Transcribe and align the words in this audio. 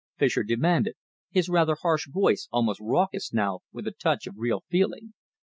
Fischer 0.17 0.41
demanded, 0.41 0.95
his 1.29 1.47
rather 1.47 1.75
harsh 1.79 2.07
voice 2.09 2.49
almost 2.51 2.79
raucous 2.81 3.31
now 3.33 3.59
with 3.71 3.85
a 3.85 3.91
touch 3.91 4.25
of 4.25 4.33
real 4.35 4.61
feeling. 4.67 5.13